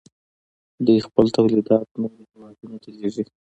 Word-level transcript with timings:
دوی 0.85 1.05
خپل 1.07 1.25
تولیدات 1.35 1.87
نورو 2.01 2.17
هیوادونو 2.31 2.77
ته 2.83 2.89
لیږي. 2.97 3.23